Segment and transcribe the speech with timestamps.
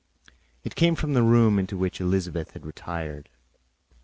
[0.63, 3.29] It came from the room into which Elizabeth had retired.